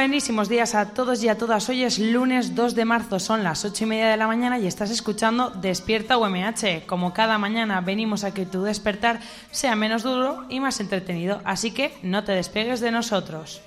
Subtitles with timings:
[0.00, 1.68] Buenísimos días a todos y a todas.
[1.68, 4.66] Hoy es lunes 2 de marzo, son las 8 y media de la mañana y
[4.66, 6.86] estás escuchando Despierta UMH.
[6.86, 11.72] Como cada mañana venimos a que tu despertar sea menos duro y más entretenido, así
[11.72, 13.60] que no te despegues de nosotros.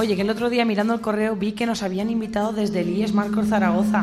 [0.00, 2.88] Oye, que el otro día mirando el correo vi que nos habían invitado desde el
[2.88, 4.02] IES Marcos Zaragoza.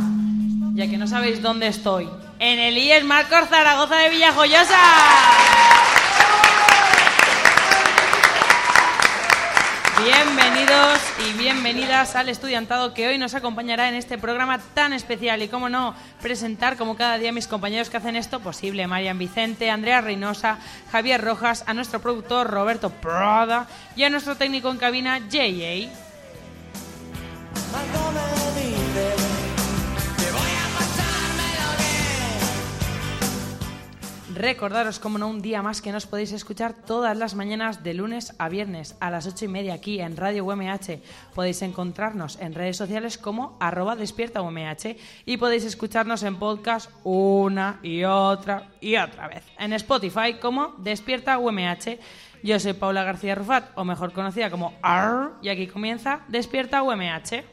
[0.75, 2.07] Ya que no sabéis dónde estoy.
[2.37, 4.77] En el IES Marcos Zaragoza de Villajoyosa.
[10.03, 15.47] Bienvenidos y bienvenidas al estudiantado que hoy nos acompañará en este programa tan especial y,
[15.47, 18.85] como no, presentar como cada día mis compañeros que hacen esto posible.
[18.85, 20.59] Marian Vicente, Andrea Reynosa,
[20.91, 25.89] Javier Rojas, a nuestro productor Roberto Prada y a nuestro técnico en cabina, JA.
[34.37, 38.35] Recordaros, como no, un día más que nos podéis escuchar todas las mañanas de lunes
[38.37, 41.01] a viernes a las ocho y media aquí en Radio UMH.
[41.33, 47.79] Podéis encontrarnos en redes sociales como arroba despierta UMH y podéis escucharnos en podcast una
[47.81, 49.43] y otra y otra vez.
[49.57, 51.97] En Spotify como Despierta UMH.
[52.43, 57.43] Yo soy Paula García Rufat, o mejor conocida como AR, y aquí comienza Despierta UMH.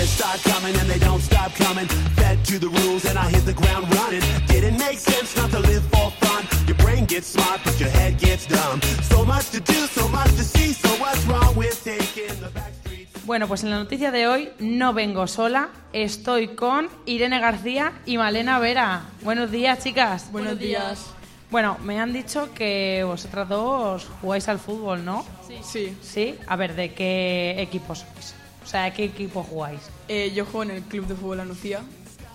[0.00, 1.86] Years start coming and they don't stop coming.
[2.16, 4.22] Fed to the rules and I hit the ground running.
[4.46, 6.42] Didn't make sense not to live for fun.
[6.66, 8.80] Your brain gets smart, but your head gets dumb.
[9.02, 10.72] So much to do, so much to see.
[10.72, 13.10] So what's wrong with taking the back streets?
[13.26, 18.16] Bueno, pues en la noticia de hoy no vengo sola, estoy con Irene García y
[18.18, 19.02] Malena Vera.
[19.22, 20.32] Buenos días, chicas.
[20.32, 21.06] Buenos días.
[21.50, 25.24] Bueno, me han dicho que vosotras dos jugáis al fútbol, ¿no?
[25.62, 25.96] Sí.
[26.00, 26.38] Sí.
[26.46, 28.39] A ver, ¿de qué equipos sois?
[28.62, 29.80] O sea, ¿de qué equipo jugáis?
[30.08, 31.80] Eh, yo juego en el Club de Fútbol La Nucía.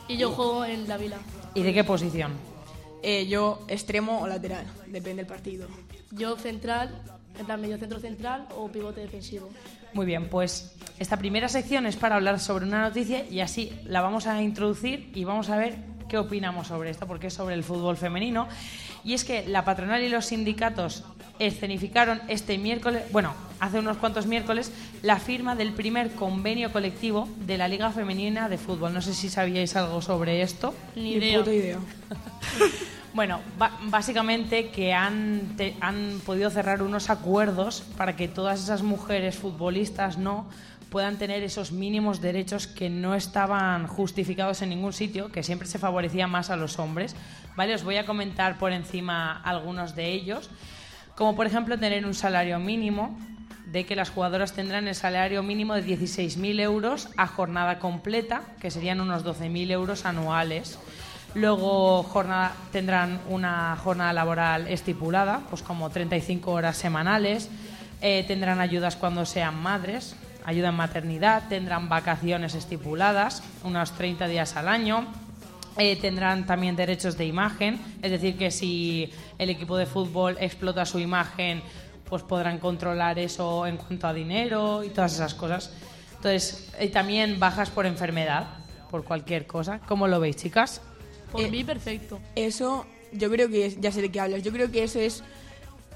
[0.08, 1.18] Y yo juego en la vila.
[1.53, 2.34] ¿Y de qué posición?
[3.02, 5.68] Eh, yo extremo o lateral, depende del partido.
[6.12, 7.02] Yo central,
[7.38, 9.50] en plan medio centro central o pivote defensivo.
[9.94, 14.02] Muy bien, pues esta primera sección es para hablar sobre una noticia y así la
[14.02, 15.75] vamos a introducir y vamos a ver
[16.09, 18.47] qué opinamos sobre esto, porque es sobre el fútbol femenino.
[19.03, 21.03] Y es que la patronal y los sindicatos
[21.39, 24.71] escenificaron este miércoles, bueno, hace unos cuantos miércoles,
[25.01, 28.94] la firma del primer convenio colectivo de la Liga Femenina de Fútbol.
[28.94, 30.73] No sé si sabíais algo sobre esto.
[30.95, 31.39] Ni Ni idea.
[31.39, 31.77] puta idea.
[33.13, 33.39] Bueno,
[33.85, 40.17] básicamente que han, te- han podido cerrar unos acuerdos para que todas esas mujeres futbolistas
[40.17, 40.47] no
[40.95, 45.78] puedan tener esos mínimos derechos que no estaban justificados en ningún sitio, que siempre se
[45.78, 47.17] favorecía más a los hombres.
[47.57, 47.75] ¿Vale?
[47.75, 50.50] Os voy a comentar por encima algunos de ellos,
[51.17, 53.19] como por ejemplo tener un salario mínimo,
[53.66, 58.72] de que las jugadoras tendrán el salario mínimo de 16.000 euros a jornada completa, que
[58.72, 60.79] serían unos 12.000 euros anuales.
[61.33, 67.50] Luego jornada, tendrán una jornada laboral estipulada, pues como 35 horas semanales.
[68.00, 71.47] Eh, tendrán ayudas cuando sean madres, ayuda en maternidad.
[71.50, 75.06] Tendrán vacaciones estipuladas, unos 30 días al año.
[75.78, 80.85] Eh, tendrán también derechos de imagen, es decir, que si el equipo de fútbol explota
[80.85, 81.61] su imagen,
[82.07, 85.72] pues podrán controlar eso en cuanto a dinero y todas esas cosas.
[86.16, 88.47] Entonces, eh, también bajas por enfermedad,
[88.89, 89.80] por cualquier cosa.
[89.80, 90.81] ¿Cómo lo veis, chicas?
[91.31, 92.19] Por Eh, mí, perfecto.
[92.36, 94.44] Eso, yo creo que es- ya sé de qué hablas.
[94.44, 95.24] Yo creo que eso es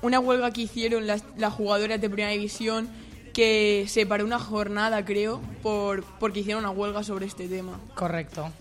[0.01, 2.90] una huelga que hicieron las, las jugadoras de Primera División
[3.39, 7.80] que se paró una jornada, creo, por porque hicieron una huelga sobre este tema.
[7.95, 8.51] Correcto.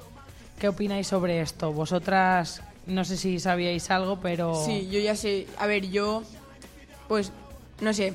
[0.60, 1.72] ¿Qué opináis sobre esto?
[1.72, 4.54] Vosotras, no sé si sabíais algo, pero...
[4.64, 5.48] Sí, yo ya sé.
[5.58, 6.22] A ver, yo,
[7.08, 7.32] pues,
[7.80, 8.14] no sé.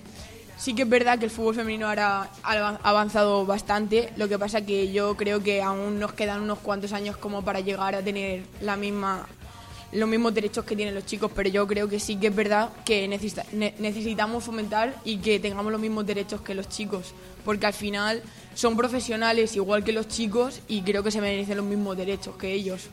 [0.55, 4.13] Sí que es verdad que el fútbol femenino ahora ha avanzado bastante.
[4.15, 7.59] Lo que pasa que yo creo que aún nos quedan unos cuantos años como para
[7.59, 9.27] llegar a tener la misma
[9.95, 12.69] los mismos derechos que tienen los chicos, pero yo creo que sí que es verdad
[12.85, 17.13] que necesita- ne- necesitamos fomentar y que tengamos los mismos derechos que los chicos,
[17.45, 18.21] porque al final
[18.55, 22.51] son profesionales igual que los chicos y creo que se merecen los mismos derechos que
[22.53, 22.87] ellos.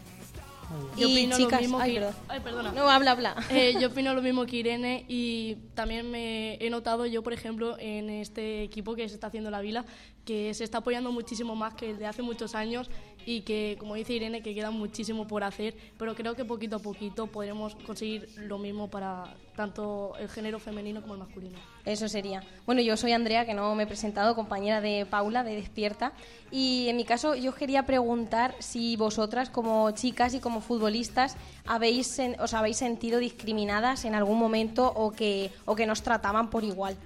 [0.97, 1.99] Yo y opino chicas, lo mismo ay, que...
[2.01, 2.15] perdón.
[2.29, 2.73] Ay, perdona.
[2.73, 3.35] No, habla, habla.
[3.51, 7.77] Eh, yo opino lo mismo que Irene y también me he notado yo, por ejemplo,
[7.81, 9.85] en este equipo que se está haciendo la Vila,
[10.25, 12.89] que se está apoyando muchísimo más que el de hace muchos años
[13.27, 16.79] y que, como dice Irene, que queda muchísimo por hacer, pero creo que poquito a
[16.79, 21.59] poquito podremos conseguir lo mismo para tanto el género femenino como el masculino.
[21.85, 22.43] Eso sería.
[22.67, 26.13] Bueno, yo soy Andrea, que no me he presentado, compañera de Paula, de Despierta.
[26.51, 31.37] Y en mi caso, yo os quería preguntar si vosotras, como chicas y como futbolistas,
[31.67, 36.65] habéis os habéis sentido discriminadas en algún momento o que, o que nos trataban por
[36.65, 36.97] igual.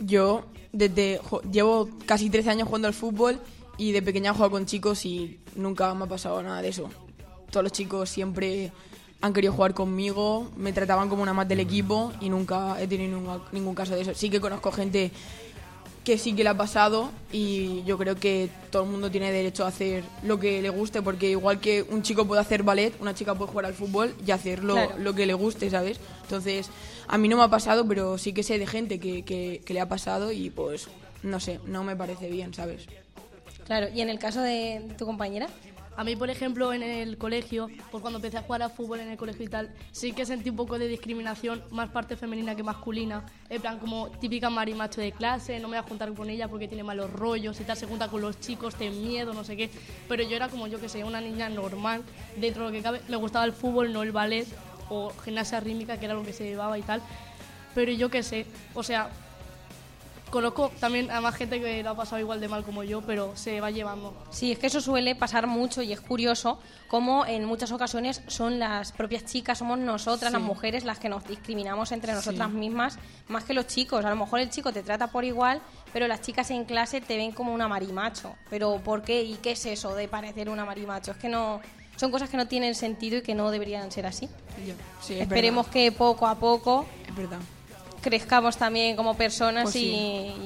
[0.00, 3.40] Yo desde jo- llevo casi 13 años jugando al fútbol
[3.78, 6.90] y de pequeña he jugado con chicos y nunca me ha pasado nada de eso.
[7.50, 8.72] Todos los chicos siempre
[9.20, 13.16] han querido jugar conmigo, me trataban como una más del equipo y nunca he tenido
[13.18, 14.14] ningún, ningún caso de eso.
[14.14, 15.10] Sí que conozco gente
[16.04, 19.64] que sí que le ha pasado y yo creo que todo el mundo tiene derecho
[19.64, 23.12] a hacer lo que le guste porque igual que un chico puede hacer ballet, una
[23.14, 24.94] chica puede jugar al fútbol y hacer lo, Claro.
[24.98, 26.00] lo que le guste, ¿sabes?
[26.22, 26.70] Entonces,
[27.08, 29.74] a mí no me ha pasado, pero sí que sé de gente que, que- que
[29.74, 30.88] le ha pasado y pues,
[31.22, 32.86] no sé, no me parece bien, ¿sabes?
[33.68, 35.46] Claro, y en el caso de tu compañera,
[35.98, 39.08] A mí, por ejemplo, en el colegio, pues cuando empecé a jugar al fútbol en
[39.08, 42.62] el colegio y tal, sí que sentí un poco de discriminación, más parte femenina que
[42.62, 43.26] masculina.
[43.50, 46.68] En plan, como típica marimacho de clase, no me voy a juntar con ella porque
[46.68, 49.70] tiene malos rollos y tal, se junta con los chicos, ten miedo, no sé qué.
[50.08, 52.04] Pero yo era como, yo que sé, una niña normal,
[52.36, 53.00] dentro de lo que cabe.
[53.08, 54.46] Me gustaba el fútbol, no el ballet
[54.88, 57.02] o gimnasia rítmica, que era lo que se llevaba y tal.
[57.74, 59.10] Pero yo qué sé, o sea,
[60.28, 63.36] conozco también a más gente que lo ha pasado igual de mal como yo, pero
[63.36, 64.14] se va llevando.
[64.30, 66.58] Sí, es que eso suele pasar mucho y es curioso
[66.88, 71.26] cómo en muchas ocasiones son las propias chicas, somos nosotras, las mujeres, las que nos
[71.26, 72.98] discriminamos entre nosotras mismas,
[73.28, 74.04] más que los chicos.
[74.04, 75.60] A lo mejor el chico te trata por igual,
[75.92, 78.34] pero las chicas en clase te ven como una marimacho.
[78.50, 79.22] ¿Pero por qué?
[79.22, 81.12] ¿Y qué es eso de parecer una marimacho?
[81.12, 81.60] Es que no...
[81.96, 84.28] Son cosas que no tienen sentido y que no deberían ser así.
[85.00, 87.40] Sí, es Esperemos verdad, que poco a poco es verdad.
[88.08, 89.86] Crezcamos también como personas Pues sí,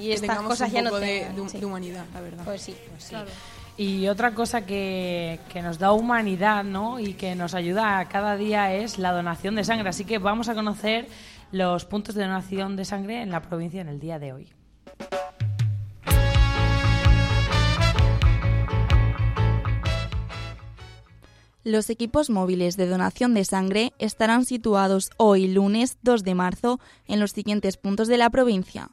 [0.00, 1.58] y, y que estas cosas un ya no poco tengan, de- sí.
[1.58, 2.44] de humanidad, la verdad.
[2.44, 3.10] Pues sí, pues sí.
[3.10, 3.30] Claro.
[3.78, 7.00] Y otra cosa que, que nos da humanidad ¿no?
[7.00, 9.88] y que nos ayuda a cada día es la donación de sangre.
[9.88, 11.06] Así que vamos a conocer
[11.52, 14.48] los puntos de donación de sangre en la provincia en el día de hoy.
[21.64, 27.20] Los equipos móviles de donación de sangre estarán situados hoy lunes 2 de marzo en
[27.20, 28.90] los siguientes puntos de la provincia.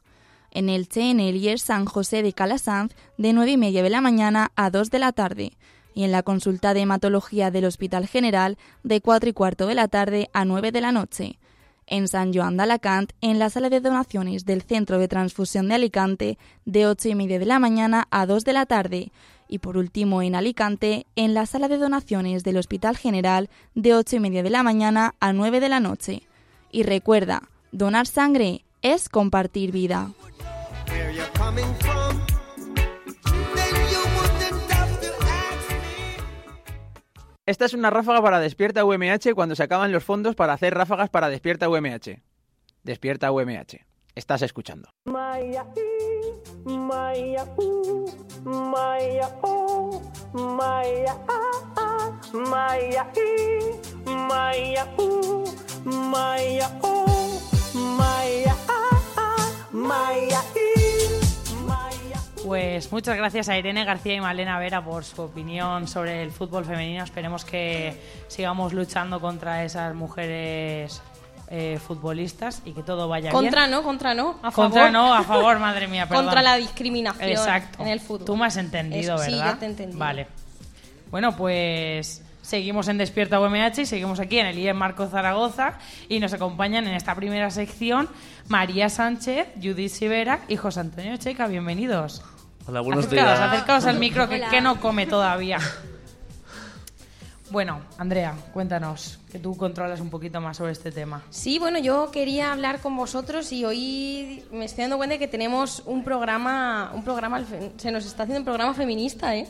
[0.52, 4.70] En Elche, en San José de Calasanz, de 9 y media de la mañana a
[4.70, 5.54] 2 de la tarde.
[5.96, 9.88] Y en la consulta de hematología del Hospital General, de 4 y cuarto de la
[9.88, 11.40] tarde a 9 de la noche.
[11.88, 15.74] En San Joan de Alacant, en la sala de donaciones del Centro de Transfusión de
[15.74, 19.12] Alicante, de 8 y media de la mañana a 2 de la tarde.
[19.52, 24.18] Y por último, en Alicante, en la sala de donaciones del Hospital General, de 8
[24.18, 26.22] y media de la mañana a 9 de la noche.
[26.72, 30.12] Y recuerda, donar sangre es compartir vida.
[37.48, 41.10] Esta es una ráfaga para Despierta UMH cuando se acaban los fondos para hacer ráfagas
[41.10, 42.22] para Despierta UMH.
[42.84, 43.84] Despierta UMH.
[44.14, 44.90] Estás escuchando.
[45.06, 48.06] Maya, ee, Maya, uh,
[48.46, 50.02] Maya, oh,
[50.34, 55.46] Maya, ah, ah, Maya, ee, Maya, uh,
[55.86, 57.42] Maya, oh,
[57.74, 60.42] Maya, ah, ah, Maya,
[61.68, 62.20] Maya.
[62.46, 66.66] Pues muchas gracias a Irene García y Malena Vera por su opinión sobre el fútbol
[66.66, 67.04] femenino.
[67.04, 71.02] Esperemos que sigamos luchando contra esas mujeres
[71.50, 73.72] eh, futbolistas y que todo vaya Contra bien.
[73.72, 74.92] no, contra no, a Contra favor.
[74.92, 76.26] no, a favor, madre mía, perdón.
[76.26, 77.82] Contra la discriminación Exacto.
[77.82, 78.26] en el fútbol.
[78.26, 79.46] Tú me has entendido, Eso, ¿verdad?
[79.48, 80.00] Sí, yo te he entendido.
[80.00, 80.28] Vale.
[81.10, 85.74] Bueno, pues seguimos en Despierta UMH y seguimos aquí en el IEM Marco Zaragoza
[86.08, 88.10] y nos acompañan en esta primera sección
[88.48, 91.48] María Sánchez, Judith Sivera y José Antonio Checa.
[91.48, 92.22] Bienvenidos.
[92.68, 93.52] Hola, buenos acercaos, días.
[93.52, 95.58] acercaos al micro que, que no come todavía.
[97.52, 101.24] Bueno, Andrea, cuéntanos, que tú controlas un poquito más sobre este tema.
[101.32, 105.28] Sí, bueno, yo quería hablar con vosotros y hoy me estoy dando cuenta de que
[105.28, 107.44] tenemos un programa, un programa,
[107.78, 109.48] se nos está haciendo un programa feminista, ¿eh?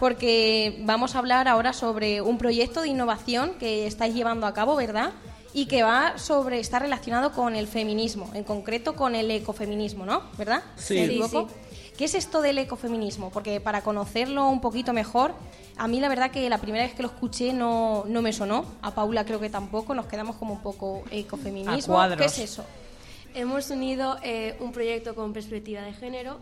[0.00, 4.74] Porque vamos a hablar ahora sobre un proyecto de innovación que estáis llevando a cabo,
[4.74, 5.12] ¿verdad?
[5.52, 10.22] Y que va sobre, está relacionado con el feminismo, en concreto con el ecofeminismo, ¿no?
[10.38, 10.62] ¿Verdad?
[10.76, 10.94] Sí.
[10.94, 11.46] ¿Me Sí?
[11.96, 13.30] ¿Qué es esto del ecofeminismo?
[13.30, 15.34] Porque para conocerlo un poquito mejor,
[15.76, 18.64] a mí la verdad que la primera vez que lo escuché no, no me sonó,
[18.82, 21.98] a Paula creo que tampoco, nos quedamos como un poco ecofeminismo.
[22.16, 22.64] ¿Qué es eso?
[23.34, 26.38] Hemos unido eh, un proyecto con perspectiva de género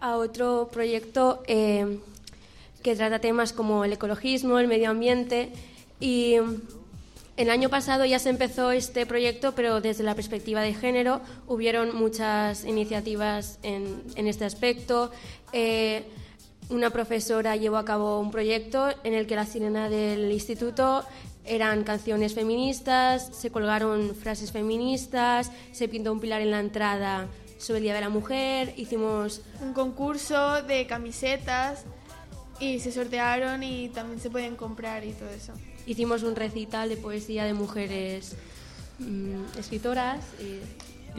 [0.00, 1.98] a otro proyecto eh,
[2.82, 5.52] que trata temas como el ecologismo, el medio ambiente
[5.98, 6.36] Y
[7.36, 11.94] el año pasado ya se empezó este proyecto, pero desde la perspectiva de género hubieron
[11.94, 15.10] muchas iniciativas en, en este aspecto.
[15.52, 16.04] Eh,
[16.70, 21.04] una profesora llevó a cabo un proyecto en el que la sirena del instituto
[21.44, 27.26] eran canciones feministas, se colgaron frases feministas, se pintó un pilar en la entrada
[27.58, 31.84] sobre el Día de la Mujer, hicimos un concurso de camisetas
[32.60, 35.52] y se sortearon y también se pueden comprar y todo eso.
[35.86, 38.36] hicimos un recital de poesía de mujeres
[38.98, 40.22] mm, escritoras.
[40.40, 40.60] y-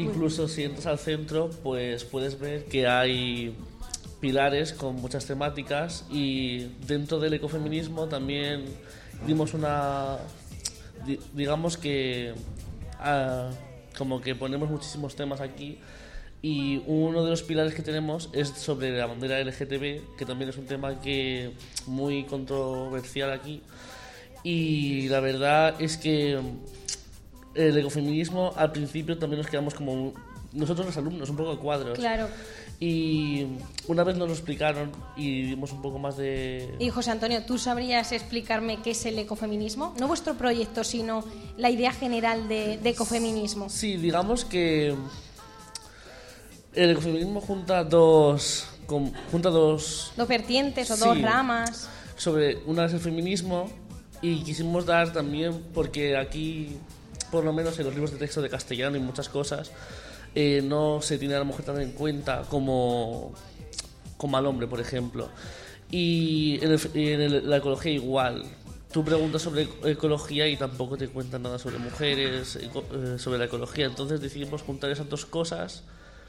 [0.01, 3.55] Incluso si entras al centro, pues puedes ver que hay
[4.19, 8.65] pilares con muchas temáticas y dentro del ecofeminismo también
[9.25, 10.17] dimos una,
[11.05, 12.33] di- digamos que
[12.99, 13.49] ah,
[13.97, 15.77] como que ponemos muchísimos temas aquí
[16.41, 20.57] y uno de los pilares que tenemos es sobre la bandera LGTB, que también es
[20.57, 21.51] un tema que
[21.85, 23.61] muy controversial aquí
[24.43, 26.39] y la verdad es que
[27.55, 30.13] el ecofeminismo al principio también nos quedamos como
[30.53, 32.27] nosotros los alumnos un poco cuadros Claro.
[32.81, 33.45] Y
[33.87, 37.57] una vez nos lo explicaron y dimos un poco más de Y José Antonio, ¿tú
[37.57, 39.93] sabrías explicarme qué es el ecofeminismo?
[39.99, 41.25] No vuestro proyecto, sino
[41.57, 43.69] la idea general de, de ecofeminismo.
[43.69, 44.95] sí digamos que
[46.73, 48.65] el ecofeminismo junta dos
[49.31, 51.03] junta dos Dos vertientes o Sí.
[51.05, 51.89] dos ramas.
[52.15, 53.69] sobre una es el feminismo
[54.21, 56.77] y quisimos dar también porque aquí
[57.31, 59.71] por lo menos en los libros de texto de castellano y muchas cosas
[60.35, 63.33] eh, no se tiene a la mujer tan en cuenta como
[64.17, 65.29] como al hombre por ejemplo.
[65.91, 68.43] Y en, el- y en el- la ecología igual.
[68.91, 73.37] Tú preguntas sobre eco- ecología y tampoco te cuentan nada sobre mujeres eco- eh, sobre
[73.39, 73.85] la ecología.
[73.85, 75.83] Entonces decidimos juntar esas dos cosas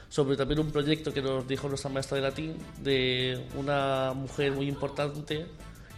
[0.09, 4.67] sobre también un proyecto que nos dijo nuestra maestra de latín de una mujer muy
[4.67, 5.45] importante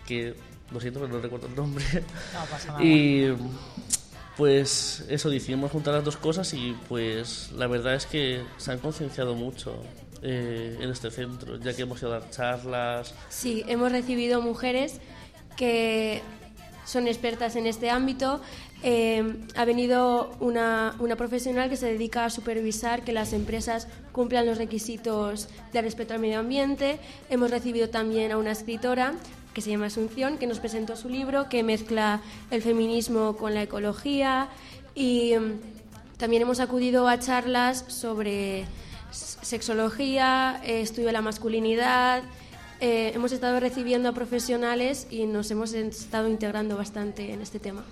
[0.07, 0.35] que
[0.71, 1.83] lo siento pero no recuerdo el nombre.
[1.93, 2.83] No pasa nada.
[2.83, 3.33] y
[4.37, 8.79] pues eso decidimos juntar las dos cosas y pues la verdad es que se han
[8.79, 9.75] concienciado mucho
[10.21, 14.99] eh, en este centro ya que hemos ido a dar charlas Sí, hemos recibido mujeres
[15.55, 16.21] que
[16.85, 18.41] son expertas en este ámbito.
[18.83, 24.45] Eh, ha venido una, una profesional que se dedica a supervisar que las empresas cumplan
[24.45, 26.99] los requisitos de respeto al medio ambiente.
[27.29, 29.13] Hemos recibido también a una escritora
[29.53, 33.61] que se llama Asunción, que nos presentó su libro, que mezcla el feminismo con la
[33.61, 34.49] ecología.
[34.95, 38.65] Y mm, también hemos acudido a charlas sobre
[39.11, 42.23] sexología, eh, estudio de la masculinidad.
[42.79, 47.83] Eh, hemos estado recibiendo a profesionales y nos hemos estado integrando bastante en este tema.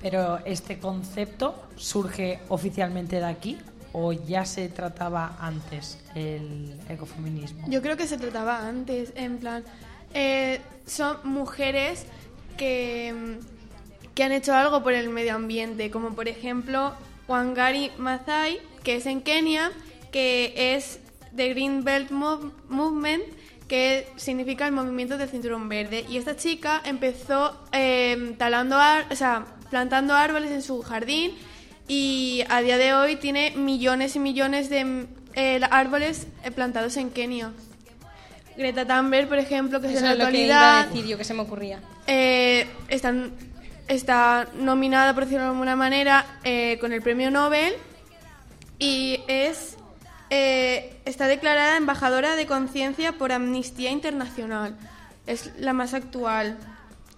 [0.00, 3.58] Pero este concepto surge oficialmente de aquí
[3.92, 7.66] o ya se trataba antes el ecofeminismo.
[7.68, 9.64] Yo creo que se trataba antes, en plan,
[10.14, 12.06] eh, son mujeres
[12.56, 16.94] que, mm, que han hecho algo por el medio ambiente, como por ejemplo
[17.28, 19.72] Wangari Maathai, que es en Kenia,
[20.10, 20.98] que es
[21.32, 23.22] de Green Belt Mov- Movement,
[23.68, 26.04] que significa el movimiento del cinturón verde.
[26.08, 28.76] Y esta chica empezó eh, talando,
[29.10, 31.32] o sea, plantando árboles en su jardín
[31.88, 36.98] y a día de hoy tiene millones y millones de mm, eh, árboles eh, plantados
[36.98, 37.52] en Kenia.
[38.56, 40.88] Greta Thunberg, por ejemplo, que es Eso en la es lo que iba a actualidad,
[40.94, 41.80] decir yo, que se me ocurría.
[42.06, 43.32] eh, están-
[43.88, 47.74] está nominada, por decirlo de alguna manera, eh, con el premio Nobel
[48.78, 49.76] y es
[50.30, 54.74] eh, está declarada embajadora de conciencia por Amnistía Internacional.
[55.26, 56.56] Es la más actual.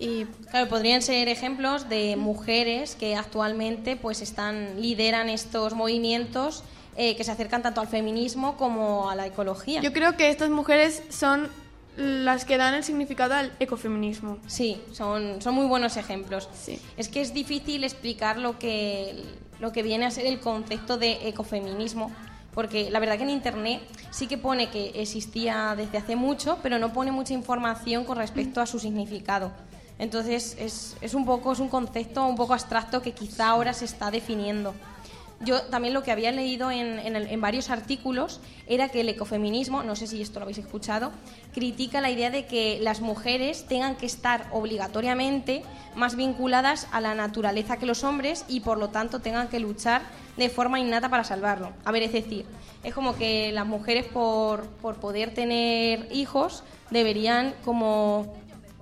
[0.00, 6.64] Y Claro, podrían ser ejemplos de mujeres que actualmente pues están lideran estos movimientos
[6.96, 9.80] eh, que se acercan tanto al feminismo como a la ecología.
[9.80, 11.48] yo creo que estas mujeres son
[11.96, 14.38] las que dan el significado al ecofeminismo.
[14.46, 16.48] Sí, son, son muy buenos ejemplos.
[16.54, 16.80] Sí.
[16.96, 19.24] Es que es difícil explicar lo que,
[19.60, 22.10] lo que viene a ser el concepto de ecofeminismo,
[22.52, 26.78] porque la verdad que en Internet sí que pone que existía desde hace mucho, pero
[26.78, 29.52] no pone mucha información con respecto a su significado.
[29.98, 33.84] Entonces es, es un poco, es un concepto un poco abstracto que quizá ahora se
[33.84, 34.74] está definiendo.
[35.40, 39.08] Yo también lo que había leído en, en el- en varios artículos era que el
[39.08, 41.12] ecofeminismo, no sé si esto lo habéis escuchado,
[41.52, 45.62] critica la idea de que las mujeres tengan que estar obligatoriamente
[45.96, 50.02] más vinculadas a la naturaleza que los hombres y por lo tanto tengan que luchar
[50.36, 51.72] de forma innata para salvarlo.
[51.84, 52.46] A ver, es decir,
[52.82, 58.32] es como que las mujeres por, por poder tener hijos deberían como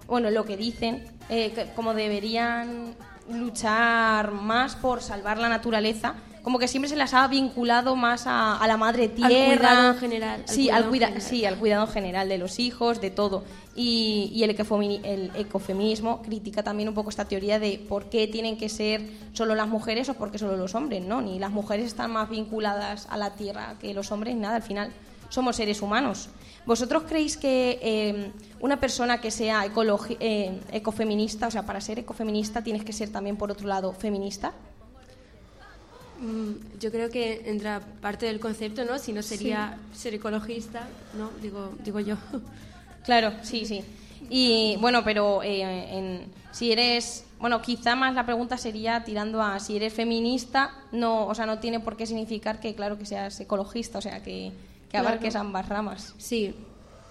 [0.06, 2.94] bueno, lo que dicen, eh, como deberían
[3.30, 8.56] luchar más por salvar la naturaleza como que siempre se las ha vinculado más a,
[8.56, 9.56] a la madre Al tierra.
[9.56, 11.28] cuidado en general, al Sí, al cuidado en cuida- general.
[11.28, 13.44] sí, al cuidado en general de los hijos, de todo.
[13.74, 18.56] Y, y el, el ecofeminismo critica también un poco esta teoría de por qué tienen
[18.58, 21.20] que ser solo las mujeres o por qué solo los hombres, ¿no?
[21.22, 24.92] Ni las mujeres están más vinculadas a la tierra que los hombres, nada, al final
[25.28, 26.28] somos seres humanos.
[26.66, 29.64] ¿Vosotros creéis que eh, una persona que sea
[30.20, 34.52] eh, ecofeminista, o sea, para ser ecofeminista tienes que ser también, por otro lado, feminista?
[36.22, 38.98] Mm, Yo creo que entra parte del concepto, ¿no?
[38.98, 40.88] Si no sería ser ecologista,
[41.18, 41.30] ¿no?
[41.42, 42.16] Digo, digo yo.
[43.04, 43.82] Claro, sí, sí.
[44.30, 45.62] Y bueno, pero eh,
[45.98, 46.20] en-
[46.52, 51.34] si eres, bueno, quizá más la pregunta sería tirando a si eres feminista, no, o
[51.34, 54.88] sea, no tiene por qué significar que claro que seas ecologista, o sea, que, que
[54.90, 55.08] Claro.
[55.08, 56.14] abarques ambas ramas.
[56.18, 56.54] Sí,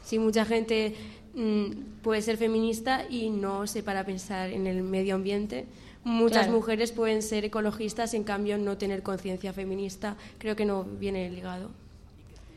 [0.05, 0.95] sí, mucha gente
[1.35, 5.65] mm, puede ser feminista y no se para a pensar en el medio ambiente.
[6.03, 6.53] Muchas Claro.
[6.53, 10.15] mujeres pueden ser ecologistas, en cambio no tener conciencia feminista.
[10.39, 11.69] Creo que no viene ligado.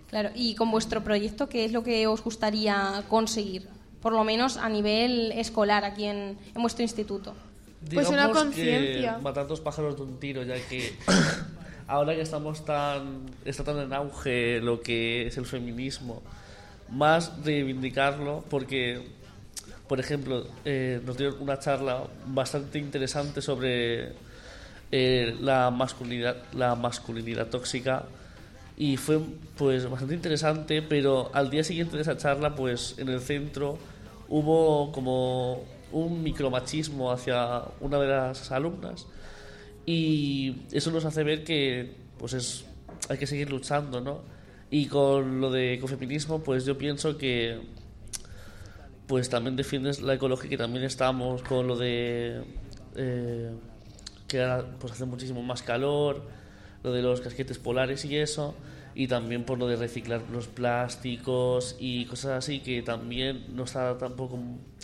[0.08, 3.68] Claro, y con vuestro proyecto, ¿qué es lo que os gustaría conseguir?
[4.00, 7.34] Por lo menos a nivel escolar aquí en, en vuestro instituto.
[7.92, 9.16] Pues una Digamos conciencia.
[9.16, 10.94] que matar dos pájaros de un tiro, ya que
[11.86, 16.22] ahora que estamos tan está tan en auge lo que es el feminismo,
[16.90, 19.02] más reivindicarlo, porque,
[19.88, 24.12] por ejemplo, eh, nos dieron una charla bastante interesante sobre
[24.90, 28.04] eh, la masculinidad, la masculinidad tóxica
[28.76, 29.20] y fue
[29.56, 33.78] pues bastante interesante, pero al día siguiente de esa charla, pues en el centro
[34.28, 39.06] hubo como un micromachismo hacia una de las alumnas
[39.86, 42.64] y eso nos hace ver que pues es
[43.08, 44.22] hay que seguir luchando, ¿no?
[44.70, 47.60] Y con lo de ecofeminismo, pues yo pienso que
[49.06, 52.42] pues también defiendes la ecología, que también estamos con lo de
[52.96, 53.50] eh,
[54.28, 56.22] que ahora pues hace muchísimo más calor,
[56.82, 58.54] lo de los casquetes polares y eso,
[58.94, 63.98] y también por lo de reciclar los plásticos y cosas así que también no está
[63.98, 64.38] tampoco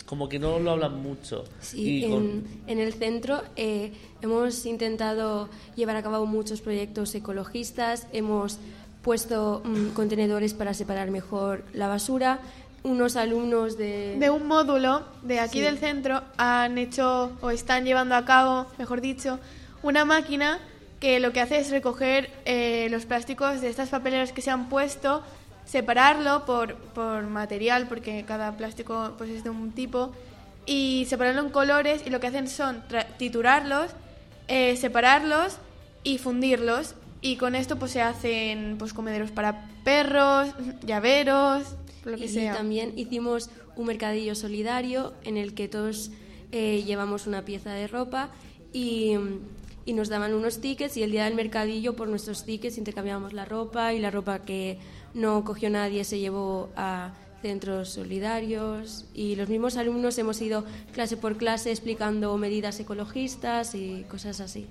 [0.05, 1.45] como que no lo hablan mucho.
[1.61, 7.15] Sí, y con- en, en el centro eh, hemos intentado llevar a cabo muchos proyectos
[7.15, 8.59] ecologistas, hemos
[9.01, 12.39] puesto mm, contenedores para separar mejor la basura,
[12.83, 14.17] unos alumnos de...
[14.19, 15.61] De un módulo de aquí Sí.
[15.65, 19.39] del centro han hecho o están llevando a cabo, mejor dicho,
[19.83, 20.59] una máquina
[20.99, 24.69] que lo que hace es recoger eh, los plásticos de estas papeleras que se han
[24.69, 25.23] puesto,
[25.65, 30.11] separarlo por, por material, porque cada plástico pues, es de un tipo,
[30.65, 32.83] y separarlo en colores y lo que hacen son
[33.17, 33.91] triturarlos,
[34.47, 35.57] eh, separarlos
[36.03, 36.95] y fundirlos.
[37.23, 40.49] Y con esto pues se hacen pues comederos para perros,
[40.85, 41.63] llaveros,
[42.03, 42.53] lo que y sea.
[42.53, 46.11] también hicimos un mercadillo solidario en el que todos
[46.51, 48.31] eh, llevamos una pieza de ropa
[48.73, 49.13] y,
[49.85, 53.45] y nos daban unos tickets y el día del mercadillo por nuestros tickets intercambiábamos la
[53.45, 54.77] ropa y la ropa que
[55.13, 61.17] no cogió nadie se llevó a centros solidarios y los mismos alumnos hemos ido clase
[61.17, 64.67] por clase explicando medidas ecologistas y cosas así.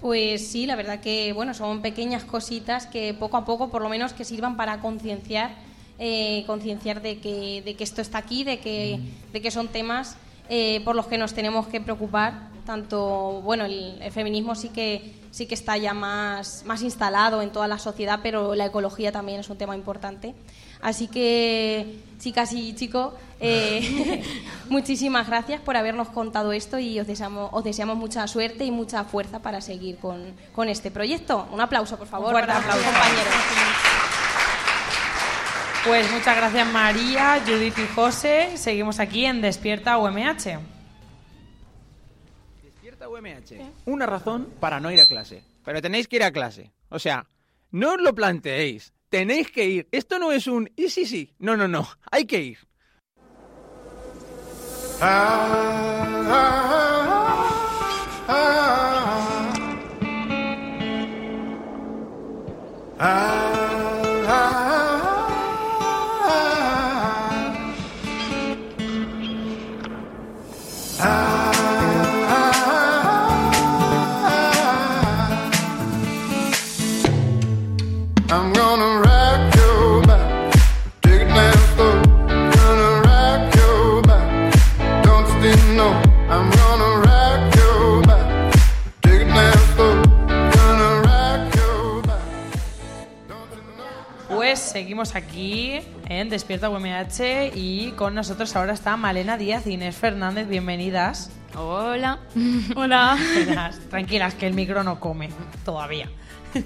[0.00, 3.88] Pues sí, la verdad que bueno, son pequeñas cositas que poco a poco, por lo
[3.88, 5.54] menos, que sirvan para concienciar,
[6.04, 8.98] eh, concienciar de que, de que esto está aquí, de que,
[9.32, 10.16] de que son temas
[10.48, 12.50] eh, por los que nos tenemos que preocupar.
[12.66, 17.50] Tanto, bueno, el, el feminismo sí que sí que está ya más, más instalado en
[17.50, 20.34] toda la sociedad, pero la ecología también es un tema importante.
[20.80, 24.24] Así que, chicas y chicos, eh,
[24.68, 29.04] muchísimas gracias por habernos contado esto y os deseamos, os deseamos mucha suerte y mucha
[29.04, 31.46] fuerza para seguir con, con este proyecto.
[31.52, 33.91] Un aplauso, por favor, para nuestros compañeros.
[35.84, 38.56] Pues muchas gracias María, Judith y José.
[38.56, 40.60] Seguimos aquí en Despierta UMH.
[42.62, 43.72] Despierta UMH.
[43.86, 45.42] Una razón para no ir a clase.
[45.64, 46.70] Pero tenéis que ir a clase.
[46.88, 47.26] O sea,
[47.72, 48.92] no os lo planteéis.
[49.08, 49.88] Tenéis que ir.
[49.90, 51.34] Esto no es un y sí, sí.
[51.38, 51.88] No, no, no.
[52.10, 52.58] Hay que ir.
[63.02, 63.51] I'm
[95.42, 100.46] aquí en Despierta UMH y con nosotros ahora está Malena Díaz y Inés Fernández.
[100.46, 101.32] Bienvenidas.
[101.56, 102.20] Hola.
[102.76, 103.18] Hola.
[103.90, 105.30] Tranquilas, que el micro no come
[105.64, 106.08] todavía.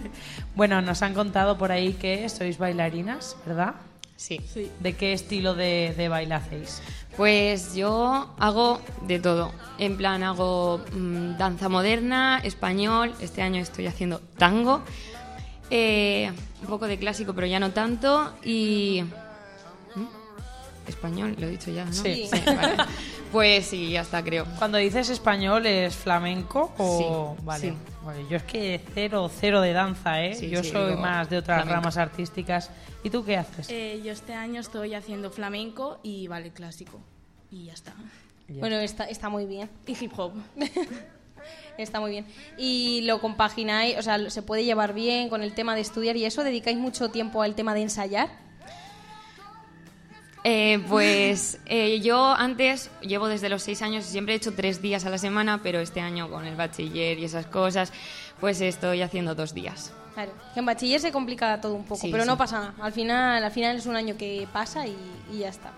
[0.55, 3.75] Bueno, nos han contado por ahí que sois bailarinas, ¿verdad?
[4.17, 4.41] Sí.
[4.81, 6.81] ¿De qué estilo de, de baile hacéis?
[7.15, 9.53] Pues yo hago de todo.
[9.79, 13.15] En plan, hago mm, danza moderna, español.
[13.21, 14.83] Este año estoy haciendo tango.
[15.71, 18.33] Eh, un poco de clásico, pero ya no tanto.
[18.45, 19.03] Y.
[19.95, 20.89] ¿Mm?
[20.89, 21.93] Español, lo he dicho ya, ¿no?
[21.93, 22.29] Sí.
[22.45, 22.77] vale.
[23.33, 24.47] Pues sí, ya está, creo.
[24.57, 27.35] Cuando dices español, ¿es flamenco o...?
[27.37, 27.71] Sí, vale.
[27.71, 27.77] sí.
[28.05, 30.37] Vale, Yo es que cero, cero de danza, ¿eh?
[30.37, 31.75] Sí, Yo sí, soy digo, más de otras flamenco.
[31.81, 32.71] ramas artísticas.
[33.03, 33.69] ¿Y tú qué haces?
[33.69, 37.01] Eh, yo este año estoy haciendo flamenco y ballet clásico.
[37.51, 37.95] Y ya está.
[38.49, 39.69] Bueno, está, está muy bien.
[39.87, 40.33] Y hip hop.
[41.79, 42.27] Está muy bien.
[42.57, 46.25] ¿Y lo compagináis, o sea, se puede llevar bien con el tema de estudiar y
[46.25, 46.43] eso?
[46.43, 48.31] ¿Dedicáis mucho tiempo al tema de ensayar?
[50.49, 55.05] Eh, pues eh, yo antes llevo desde los seis años siempre he hecho tres días
[55.05, 57.93] a la semana, pero este año con el bachiller y esas cosas,
[58.41, 59.93] pues estoy haciendo dos días.
[60.15, 62.75] Claro, que en bachiller se complica todo un poco, Sí, pero no pasa nada.
[62.81, 64.97] Al final, al final es un año que pasa y,
[65.33, 65.73] y ya está.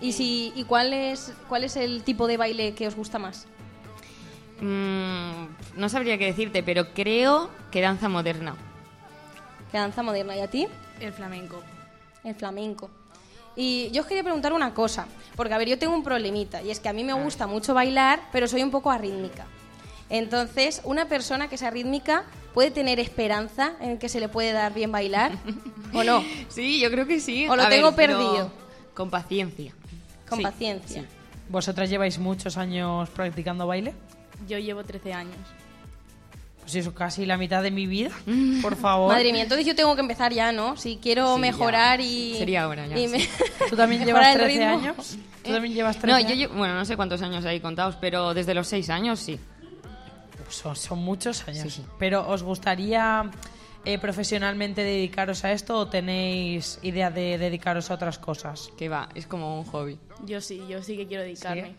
[0.00, 3.46] ¿Y, si, y cuál, es, cuál es el tipo de baile que os gusta más?
[4.62, 5.46] Mm,
[5.76, 8.54] no sabría qué decirte, pero creo que danza moderna.
[9.72, 10.36] ¿Qué danza moderna?
[10.36, 10.68] ¿Y a ti?
[11.00, 11.60] El flamenco.
[12.22, 12.88] El flamenco.
[13.56, 16.70] Y yo os quería preguntar una cosa, porque a ver, yo tengo un problemita, y
[16.70, 19.46] es que a mí me gusta mucho bailar, pero soy un poco arrítmica.
[20.08, 24.72] Entonces, una persona que es arrítmica puede tener esperanza en que se le puede dar
[24.72, 25.32] bien bailar,
[25.92, 26.22] ¿o no?
[26.48, 27.48] Sí, yo creo que sí.
[27.48, 28.52] ¿O lo A tengo perdido?
[28.94, 29.74] Con paciencia.
[30.28, 31.04] Con Sí, paciencia.
[31.48, 33.92] ¿Vosotras lleváis muchos años practicando baile?
[34.48, 35.36] Yo llevo 13 años.
[36.60, 38.10] Pues eso, casi la mitad de mi vida,
[38.62, 39.12] por favor.
[39.12, 40.76] Madre mía, entonces yo tengo que empezar ya, ¿no?
[40.76, 42.06] Si quiero Sí, mejorar ya.
[42.06, 42.34] y...
[42.38, 43.28] Sería ahora ya, y me- sí.
[43.68, 44.78] ¿Tú también llevas el 13 ritmo.
[44.90, 45.18] años?
[45.42, 46.38] ¿Tú también llevas 13 No, yo años?
[46.38, 49.40] llevo- bueno, no sé cuántos años hay contados, pero desde los seis años sí.
[50.50, 51.80] Son, son muchos años.
[51.98, 53.28] Pero ¿os gustaría
[53.86, 58.70] eh, profesionalmente dedicaros a esto o tenéis idea de dedicaros a otras cosas?
[58.76, 59.98] Que va, es como un hobby.
[60.26, 61.74] Yo sí, yo sí que quiero dedicarme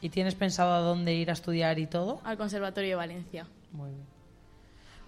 [0.00, 2.20] ¿Y tienes pensado a dónde ir a estudiar y todo?
[2.24, 3.46] al Conservatorio de Valencia.
[3.72, 4.18] Muy bien.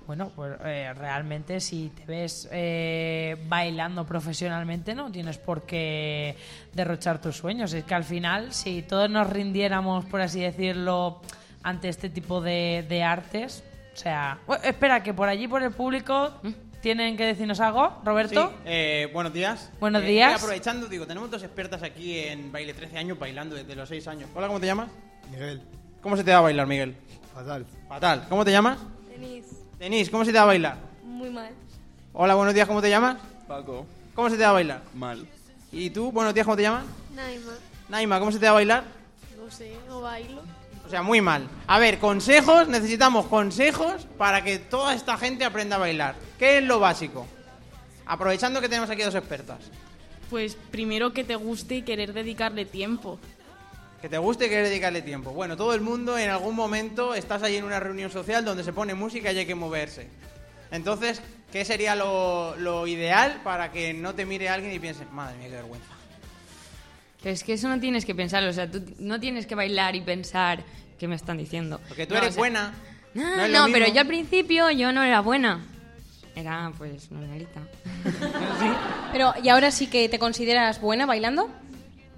[0.06, 6.36] Bueno, pues eh, realmente si te ves eh, bailando profesionalmente no tienes por qué
[6.72, 7.72] derrochar tus sueños.
[7.72, 11.20] Es que al final, si todos nos rindiéramos, por así decirlo,
[11.62, 13.62] ante este tipo de, de artes,
[13.94, 14.38] o sea...
[14.64, 16.32] Espera, que por allí, por el público,
[16.80, 18.48] ¿tienen que decirnos algo, Roberto?
[18.50, 19.70] Sí, eh, buenos días.
[19.80, 20.34] Buenos Eh, días.
[20.42, 24.30] aprovechando, digo, tenemos dos expertas aquí en baile 13 años bailando desde los 6 años.
[24.34, 24.88] Hola, ¿cómo te llamas?
[25.30, 25.62] Miguel.
[26.02, 26.96] ¿Cómo se te da a bailar, Miguel?
[27.34, 27.66] Fatal.
[27.88, 28.26] Fatal.
[28.28, 28.78] ¿Cómo te llamas?
[29.08, 29.56] Denise.
[29.78, 30.76] Denise, ¿cómo se te da a bailar?
[31.04, 31.50] Muy mal.
[32.12, 33.18] Hola, buenos días, ¿cómo te llamas?
[33.46, 33.86] Paco.
[34.14, 34.82] ¿Cómo se te da a bailar?
[34.94, 35.26] Mal.
[35.72, 36.84] ¿Y tú, buenos días, ¿cómo te llamas?
[37.14, 37.52] Naima.
[37.88, 38.84] Naima, ¿cómo se te da a bailar?
[39.38, 40.42] No sé, no bailo.
[40.90, 41.48] O sea, muy mal.
[41.68, 46.16] A ver, consejos, necesitamos consejos para que toda esta gente aprenda a bailar.
[46.36, 47.28] ¿Qué es lo básico?
[48.06, 49.58] Aprovechando que tenemos aquí dos expertas.
[50.30, 53.20] Pues primero que te guste y querer dedicarle tiempo.
[54.02, 55.30] Que te guste y querer dedicarle tiempo.
[55.30, 58.72] Bueno, todo el mundo en algún momento estás ahí en una reunión social donde se
[58.72, 60.08] pone música y hay que moverse.
[60.72, 61.22] Entonces,
[61.52, 65.50] ¿qué sería lo, lo ideal para que no te mire alguien y piense, madre mía,
[65.50, 65.99] qué vergüenza?
[67.22, 69.94] Pero es que eso no tienes que pensarlo, o sea, tú no tienes que bailar
[69.96, 70.62] y pensar
[70.98, 71.80] qué me están diciendo.
[71.88, 72.74] Porque tú No, eres o sea- buena.
[73.12, 75.64] No, No no, pero yo al principio yo no era buena.
[76.36, 77.60] Era pues normalita.
[79.12, 81.50] Pero, ¿y ahora sí que te consideras buena bailando?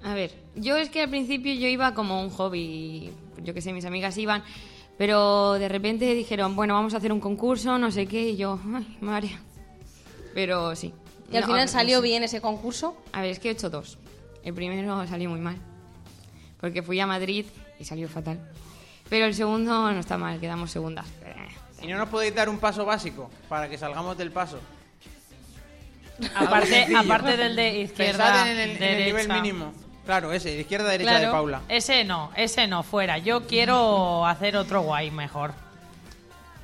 [0.03, 3.11] A ver, yo es que al principio yo iba como un hobby,
[3.43, 4.43] yo que sé, mis amigas iban,
[4.97, 8.59] pero de repente dijeron, bueno, vamos a hacer un concurso, no sé qué, y yo,
[8.75, 9.31] ay, madre.
[10.35, 10.93] Pero sí.
[11.31, 12.95] ¿Y al No, final salió bien ese concurso?
[13.13, 13.97] A ver, es que he hecho dos.
[14.43, 15.57] El primero salió muy mal,
[16.59, 17.45] porque fui a Madrid
[17.79, 18.39] y salió fatal.
[19.09, 21.05] Pero el segundo no está mal, quedamos segundas.
[21.81, 24.59] ¿Y no nos podéis dar un paso básico para que salgamos del paso?
[26.35, 29.73] Aparte, del de izquierda, Pensad en el, en el nivel mínimo.
[30.05, 31.61] Claro, ese, de izquierda derecha de Paula.
[31.69, 33.17] Ese no, ese no, fuera.
[33.17, 35.53] Yo quiero hacer otro guay mejor.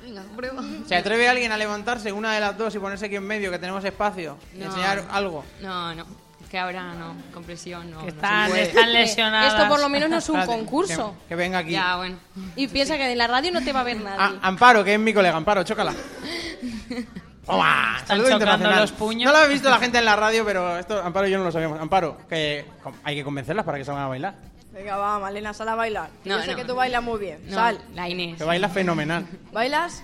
[0.02, 0.62] Venga, prueba.
[0.86, 3.58] ¿Se atreve alguien a levantarse una de las dos y ponerse aquí en medio, que
[3.58, 4.36] tenemos espacio?
[4.54, 4.66] Y No.
[4.66, 5.44] enseñar algo.
[5.60, 6.06] No, no.
[6.50, 8.02] Que ahora no, con presión no.
[8.02, 8.50] no están-
[8.92, 9.54] lesionadas.
[9.54, 11.14] Esto por lo menos no es un Espérate, concurso.
[11.22, 11.70] Que, que venga aquí.
[11.70, 12.16] Ya, bueno.
[12.56, 14.16] Y piensa que en la radio no te va a ver nadie.
[14.18, 15.36] Ah, Amparo, que es mi colega.
[15.36, 15.94] Amparo, chócala.
[17.46, 17.94] ¡Toma!
[17.98, 18.80] Están Saludo chocando internacional.
[18.80, 19.24] los puños.
[19.32, 21.44] No lo ha visto la gente en la radio, pero esto Amparo y yo no
[21.44, 21.80] lo sabíamos.
[21.80, 22.64] Amparo, que
[23.04, 24.34] hay que convencerlas para que salgan a bailar.
[24.72, 26.10] Venga, va, Malena, sal a bailar.
[26.24, 26.56] No, yo sé no.
[26.56, 27.40] que tú bailas muy bien.
[27.46, 27.80] No, Sal.
[27.94, 28.38] la Inés.
[28.38, 29.26] Que baila fenomenal.
[29.52, 30.02] ¿Bailas?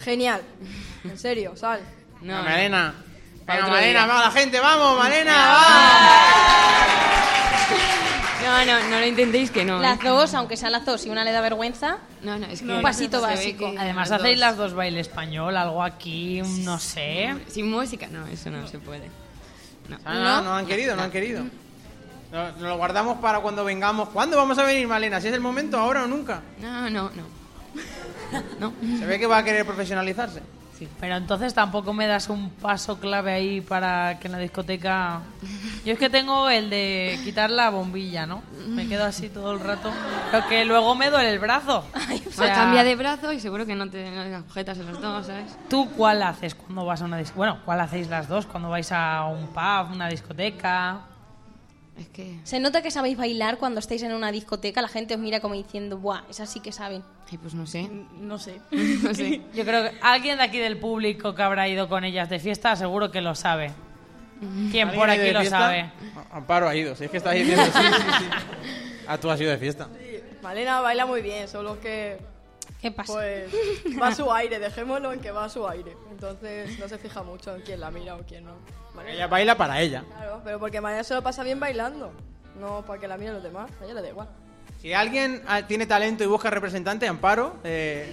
[0.00, 0.40] Genial.
[1.04, 1.80] En serio, sal.
[2.20, 2.94] No, Malena,
[3.46, 4.06] Venga, Malena, día.
[4.06, 5.62] vamos, la gente, vamos, Malena, va.
[8.44, 9.78] No, no, no lo intentéis que no.
[9.80, 10.08] Las ¿eh?
[10.08, 12.82] dos, aunque sean las dos y una le da vergüenza, No, no, es que un
[12.82, 13.70] pasito se ve básico.
[13.72, 17.34] que Además las hacéis dos- las dos baile español, algo aquí, no sé.
[17.48, 19.08] Sin música, no, eso no se puede.
[19.88, 19.96] No.
[20.04, 21.44] Ah, no, no han querido, no han querido.
[22.32, 24.08] No- Nos lo guardamos para cuando vengamos.
[24.10, 25.20] ¿Cuándo vamos a venir, Malena?
[25.20, 26.40] ¿Si es el momento, ahora o nunca?
[26.60, 27.10] No, no,
[28.58, 28.72] no.
[28.98, 30.40] Se ve que va a querer profesionalizarse.
[31.00, 35.20] Pero entonces tampoco me das un paso clave ahí para que en la discoteca...
[35.84, 38.42] Yo es que tengo el de quitar la bombilla, ¿no?
[38.68, 39.90] Me quedo así todo el rato.
[40.30, 41.84] Pero que luego me duele el brazo.
[42.32, 44.86] O Pues sea, cambia de brazo y seguro que no te, no te agujetas en
[44.86, 45.56] los dos, ¿sabes?
[45.68, 47.36] ¿Tú cuál haces cuando vas a una discoteca?
[47.36, 48.46] Bueno, ¿cuál hacéis las dos?
[48.46, 51.00] Cuando vais a un pub, una discoteca...
[52.02, 52.38] Es que...
[52.44, 55.54] Se nota que sabéis bailar cuando estáis en una discoteca, la gente os mira como
[55.54, 56.22] diciendo, ¡buah!
[56.28, 57.02] Esas sí que saben.
[57.30, 57.88] Ay, pues no sé.
[58.20, 58.60] No sé.
[59.02, 59.40] No sé.
[59.54, 62.76] Yo creo que alguien de aquí del público que habrá ido con ellas de fiesta
[62.76, 63.72] seguro que lo sabe.
[64.70, 65.58] ¿Quién por ¿Alguien ha ido aquí lo fiesta?
[65.58, 65.92] sabe?
[66.32, 68.24] Amparo ha ido, si es que estás diciendo sí, sí, sí.
[69.06, 69.88] Ah, tú has ido de fiesta.
[70.42, 72.18] Malena baila muy bien, solo que.
[72.80, 73.12] ¿Qué pasa?
[73.12, 73.52] Pues
[74.00, 75.96] va a su aire, dejémoslo en que va a su aire.
[76.10, 78.54] Entonces no se fija mucho en quién la mira o quién no.
[79.08, 80.04] Ella baila para ella.
[80.16, 82.12] Claro, pero porque Malena se lo pasa bien bailando.
[82.60, 83.70] No para que la miren los demás.
[83.80, 84.28] A ella le da igual.
[84.80, 88.12] Si alguien ah, tiene talento y busca representante, Amparo, eh,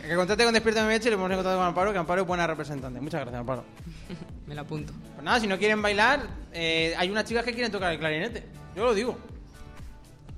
[0.00, 2.46] que contacte con Despierta MH y le hemos encontrado con Amparo, que Amparo es buena
[2.46, 3.00] representante.
[3.00, 3.64] Muchas gracias, Amparo.
[4.46, 4.92] Me lo apunto.
[5.14, 6.20] Pues nada, si no quieren bailar,
[6.52, 8.46] eh, hay unas chicas que quieren tocar el clarinete.
[8.74, 9.16] Yo lo digo.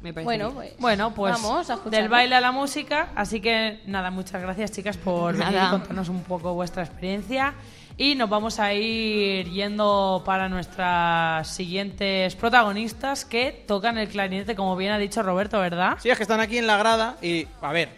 [0.02, 0.56] Me parece Bueno, bien.
[0.56, 3.08] pues, Bueno, pues vamos a del baile a la música.
[3.14, 7.54] Así que nada, muchas gracias chicas por venir y contarnos un poco vuestra experiencia.
[7.96, 14.74] Y nos vamos a ir yendo para nuestras siguientes protagonistas que tocan el clarinete, como
[14.76, 15.96] bien ha dicho Roberto, ¿verdad?
[16.00, 17.88] Sí, es que están aquí en la grada y, a ver,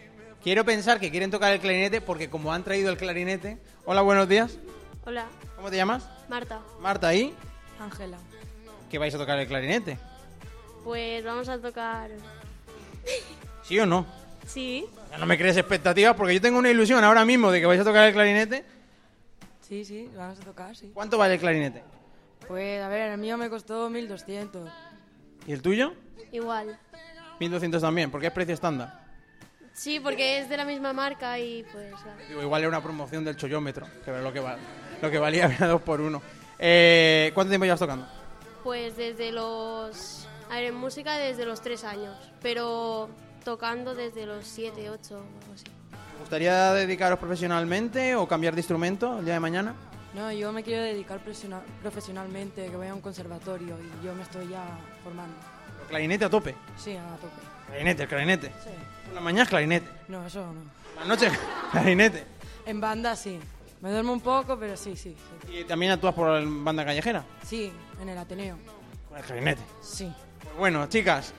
[0.42, 3.56] quiero pensar que quieren tocar el clarinete porque como han traído el clarinete...
[3.86, 4.58] Hola, buenos días.
[5.06, 6.06] Hola, ¿Cómo te llamas?
[6.28, 6.60] Marta.
[6.80, 7.32] Marta, ¿y
[7.80, 8.18] Ángela.
[8.90, 9.96] que vais a tocar el clarinete?
[10.84, 12.10] Pues vamos a tocar.
[13.62, 14.04] ¿Sí o no?
[14.46, 14.84] Sí.
[15.10, 17.80] Ya no me crees expectativas porque yo tengo una ilusión ahora mismo de que vais
[17.80, 18.75] a tocar el clarinete.
[19.66, 20.90] Sí, sí, vamos a tocar, sí.
[20.94, 21.82] ¿Cuánto vale el clarinete?
[22.46, 24.70] Pues a ver, el mío me costó 1200.
[25.46, 25.92] ¿Y el tuyo?
[26.32, 26.78] Igual.
[27.40, 29.04] 1200 también, porque es precio estándar.
[29.72, 31.92] Sí, porque es de la misma marca y pues.
[32.06, 32.16] ah.
[32.28, 34.56] Digo, igual era una promoción del chollómetro, que era lo que, va-
[35.02, 36.22] lo que valía era dos por uno.
[36.58, 38.06] Eh, ¿Cuánto tiempo llevas tocando?
[38.64, 40.26] Pues desde los.
[40.50, 42.16] A ver, en música desde los 3 años.
[42.40, 43.10] Pero
[43.44, 45.64] tocando desde los 7, 8 o algo así.
[46.16, 49.74] ¿Te gustaría dedicaros profesionalmente o cambiar de instrumento el día de mañana?
[50.14, 51.20] No, yo me quiero dedicar
[51.82, 54.64] profesionalmente, que voy a un conservatorio y yo me estoy ya
[55.04, 55.36] formando.
[55.88, 56.54] Clarinete a tope.
[56.78, 57.34] Sí, a tope.
[57.66, 58.46] Clarinete, el clarinete.
[58.46, 58.70] Sí.
[59.04, 59.88] Por la mañana clarinete.
[60.08, 60.62] No, eso no.
[60.98, 61.30] La noche
[61.70, 62.24] clarinete.
[62.64, 63.38] En banda sí.
[63.82, 65.14] Me duermo un poco, pero sí, sí.
[65.46, 67.24] Sí, ¿Y también actúas por banda callejera?
[67.44, 68.56] Sí, en el Ateneo.
[69.10, 69.62] Con el clarinete.
[69.82, 70.10] Sí.
[70.42, 71.34] Pues bueno, chicas,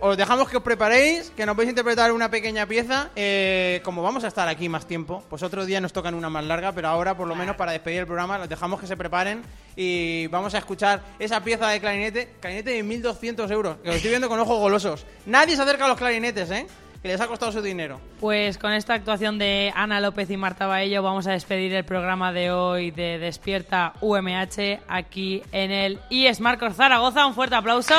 [0.00, 3.10] os dejamos que os preparéis, que nos vais a interpretar una pequeña pieza.
[3.16, 6.44] Eh, como vamos a estar aquí más tiempo, pues otro día nos tocan una más
[6.44, 9.42] larga, pero ahora, por lo menos, para despedir el programa, los dejamos que se preparen
[9.76, 12.34] y vamos a escuchar esa pieza de clarinete.
[12.40, 15.06] Clarinete de 1.200 euros, que lo estoy viendo con ojos golosos.
[15.26, 16.66] Nadie se acerca a los clarinetes, ¿eh?
[17.02, 18.00] Que les ha costado su dinero.
[18.18, 22.32] Pues con esta actuación de Ana López y Marta Baello vamos a despedir el programa
[22.32, 27.24] de hoy de Despierta UMH aquí en el IES Marcos Zaragoza.
[27.26, 27.94] Un fuerte aplauso.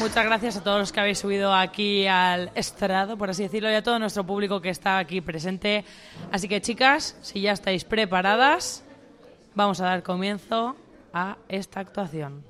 [0.00, 3.74] Muchas gracias a todos los que habéis subido aquí al estrado, por así decirlo, y
[3.74, 5.84] a todo nuestro público que está aquí presente.
[6.32, 8.82] Así que chicas, si ya estáis preparadas,
[9.54, 10.74] vamos a dar comienzo
[11.12, 12.49] a esta actuación.